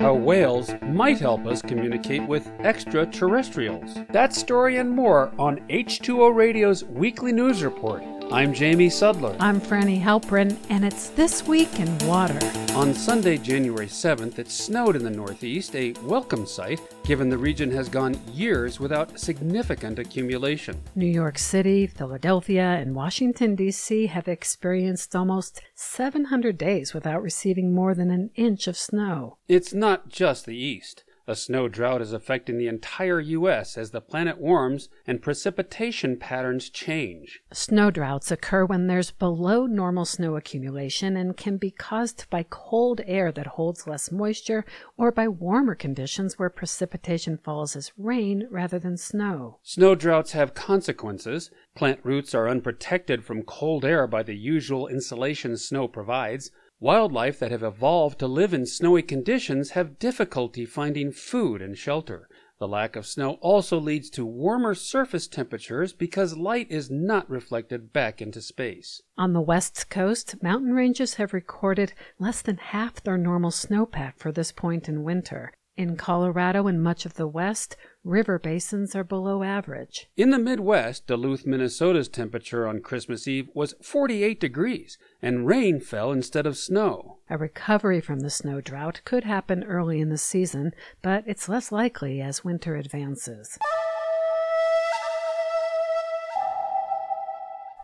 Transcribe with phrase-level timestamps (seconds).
[0.00, 3.98] how whales might help us communicate with extraterrestrials.
[4.10, 8.02] That story and more on H2O Radio's weekly news report.
[8.32, 9.34] I'm Jamie Sudler.
[9.40, 12.38] I'm Frani Halperin, and it's This Week in Water.
[12.76, 17.72] On Sunday, January 7th, it snowed in the Northeast, a welcome sight given the region
[17.72, 20.80] has gone years without significant accumulation.
[20.94, 24.06] New York City, Philadelphia, and Washington, D.C.
[24.06, 29.38] have experienced almost 700 days without receiving more than an inch of snow.
[29.48, 31.02] It's not just the East.
[31.26, 33.78] A snow drought is affecting the entire U.S.
[33.78, 37.40] as the planet warms and precipitation patterns change.
[37.52, 43.00] Snow droughts occur when there's below normal snow accumulation and can be caused by cold
[43.06, 44.64] air that holds less moisture
[44.96, 49.58] or by warmer conditions where precipitation falls as rain rather than snow.
[49.62, 51.50] Snow droughts have consequences.
[51.76, 56.50] Plant roots are unprotected from cold air by the usual insulation snow provides.
[56.82, 62.26] Wildlife that have evolved to live in snowy conditions have difficulty finding food and shelter.
[62.58, 67.92] The lack of snow also leads to warmer surface temperatures because light is not reflected
[67.92, 69.02] back into space.
[69.18, 74.32] On the west coast, mountain ranges have recorded less than half their normal snowpack for
[74.32, 75.52] this point in winter.
[75.76, 80.08] In Colorado and much of the West, river basins are below average.
[80.16, 86.12] In the Midwest, Duluth, Minnesota's temperature on Christmas Eve was 48 degrees, and rain fell
[86.12, 87.18] instead of snow.
[87.28, 91.70] A recovery from the snow drought could happen early in the season, but it's less
[91.70, 93.58] likely as winter advances.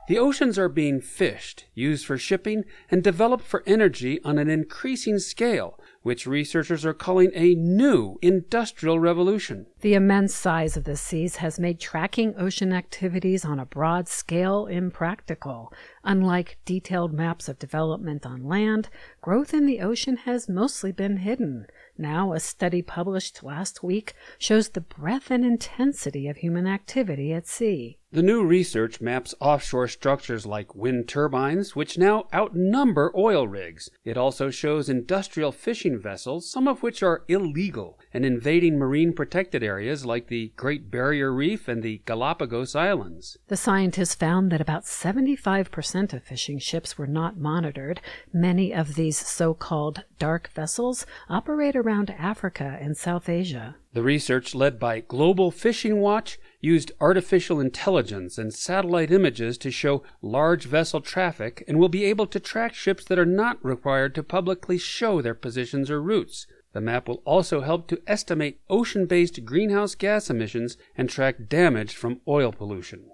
[0.08, 5.18] The oceans are being fished, used for shipping, and developed for energy on an increasing
[5.18, 9.66] scale, which researchers are calling a new industrial revolution.
[9.80, 14.66] The immense size of the seas has made tracking ocean activities on a broad scale
[14.66, 15.72] impractical.
[16.04, 18.88] Unlike detailed maps of development on land,
[19.20, 21.66] growth in the ocean has mostly been hidden.
[21.98, 27.48] Now, a study published last week shows the breadth and intensity of human activity at
[27.48, 27.98] sea.
[28.12, 33.90] The new research maps offshore structures like wind turbines, which now outnumber oil rigs.
[34.04, 39.62] It also shows industrial fishing vessels, some of which are illegal and invading marine protected
[39.62, 43.36] areas like the Great Barrier Reef and the Galapagos Islands.
[43.48, 48.00] The scientists found that about 75% of fishing ships were not monitored.
[48.32, 53.76] Many of these so called dark vessels operate around Africa and South Asia.
[53.92, 60.02] The research, led by Global Fishing Watch, used artificial intelligence and satellite images to show
[60.22, 64.22] large vessel traffic and will be able to track ships that are not required to
[64.22, 66.46] publicly show their positions or routes.
[66.72, 71.94] The map will also help to estimate ocean based greenhouse gas emissions and track damage
[71.94, 73.10] from oil pollution.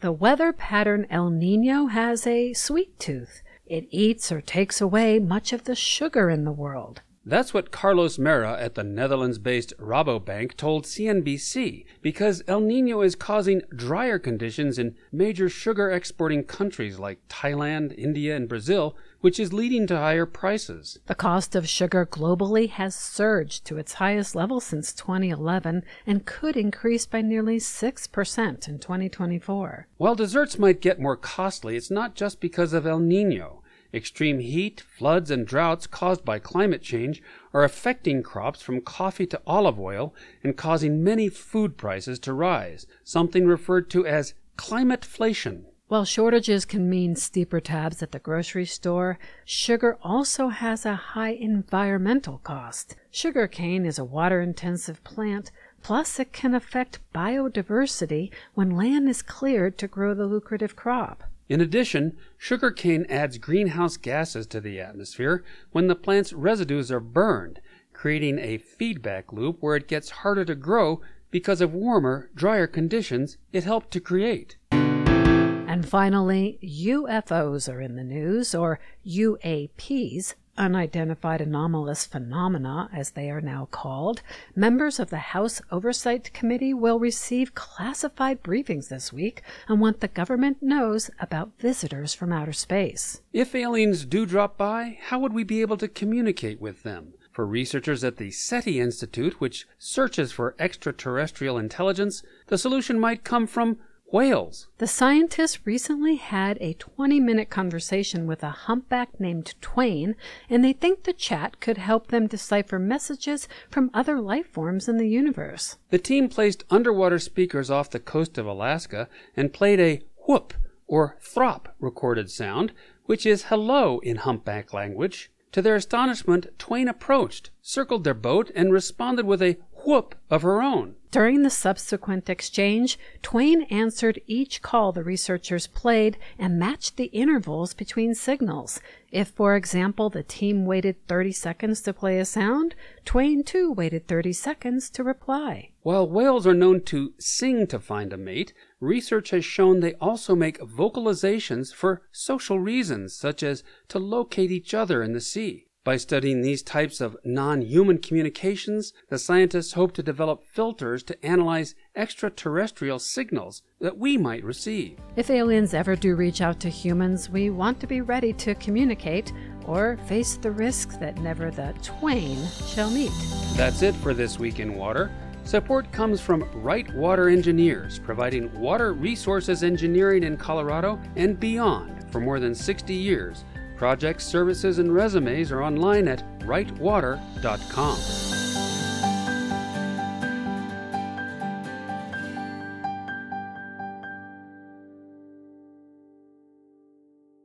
[0.00, 3.42] The weather pattern El Nino has a sweet tooth.
[3.66, 7.00] It eats or takes away much of the sugar in the world.
[7.28, 13.16] That's what Carlos Mera at the Netherlands based Rabobank told CNBC because El Nino is
[13.16, 19.52] causing drier conditions in major sugar exporting countries like Thailand, India, and Brazil, which is
[19.52, 21.00] leading to higher prices.
[21.06, 26.56] The cost of sugar globally has surged to its highest level since 2011 and could
[26.56, 29.88] increase by nearly 6% in 2024.
[29.96, 33.64] While desserts might get more costly, it's not just because of El Nino.
[33.94, 37.22] Extreme heat, floods, and droughts caused by climate change
[37.54, 42.86] are affecting crops from coffee to olive oil and causing many food prices to rise,
[43.04, 45.64] something referred to as climateflation.
[45.88, 51.30] While shortages can mean steeper tabs at the grocery store, sugar also has a high
[51.30, 52.96] environmental cost.
[53.12, 55.52] Sugarcane is a water intensive plant,
[55.84, 61.22] plus, it can affect biodiversity when land is cleared to grow the lucrative crop.
[61.48, 67.60] In addition, sugarcane adds greenhouse gases to the atmosphere when the plant's residues are burned,
[67.92, 73.38] creating a feedback loop where it gets harder to grow because of warmer, drier conditions
[73.52, 74.56] it helped to create.
[74.72, 83.40] And finally, UFOs are in the news, or UAPs, unidentified anomalous phenomena, as they are
[83.40, 84.22] now called,
[84.54, 90.08] members of the House Oversight Committee will receive classified briefings this week on what the
[90.08, 93.20] government knows about visitors from outer space.
[93.32, 97.14] If aliens do drop by, how would we be able to communicate with them?
[97.32, 103.46] For researchers at the SETI Institute, which searches for extraterrestrial intelligence, the solution might come
[103.46, 103.78] from
[104.12, 104.68] whales.
[104.78, 110.16] The scientists recently had a 20 minute conversation with a humpback named Twain,
[110.48, 114.96] and they think the chat could help them decipher messages from other life forms in
[114.96, 115.76] the universe.
[115.90, 120.54] The team placed underwater speakers off the coast of Alaska and played a whoop
[120.86, 122.72] or throp recorded sound,
[123.04, 125.30] which is hello in humpback language.
[125.52, 129.56] To their astonishment, Twain approached, circled their boat, and responded with a
[129.86, 130.96] whoop of her own.
[131.12, 137.72] During the subsequent exchange, Twain answered each call the researchers played and matched the intervals
[137.72, 138.80] between signals.
[139.10, 142.74] If, for example, the team waited 30 seconds to play a sound,
[143.04, 145.70] Twain too waited 30 seconds to reply.
[145.82, 150.34] While whales are known to sing to find a mate, research has shown they also
[150.34, 155.65] make vocalizations for social reasons, such as to locate each other in the sea.
[155.86, 161.24] By studying these types of non human communications, the scientists hope to develop filters to
[161.24, 164.98] analyze extraterrestrial signals that we might receive.
[165.14, 169.32] If aliens ever do reach out to humans, we want to be ready to communicate
[169.64, 172.36] or face the risk that never the twain
[172.66, 173.12] shall meet.
[173.54, 175.12] That's it for this week in water.
[175.44, 182.20] Support comes from Wright Water Engineers, providing water resources engineering in Colorado and beyond for
[182.20, 183.44] more than 60 years.
[183.76, 188.25] Projects, services, and resumes are online at wrightwater.com.